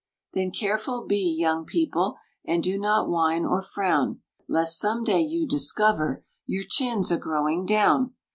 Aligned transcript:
Then 0.33 0.49
careful 0.49 1.05
be, 1.05 1.19
young 1.31 1.63
people, 1.63 2.15
And 2.43 2.63
do 2.63 2.79
not 2.79 3.07
whine 3.07 3.45
or 3.45 3.61
frown, 3.61 4.21
Lest 4.47 4.79
some 4.79 5.03
day 5.03 5.21
you 5.21 5.47
discover 5.47 6.25
Your 6.47 6.63
chin's 6.67 7.11
a 7.11 7.17
growing 7.19 7.67
down. 7.67 8.15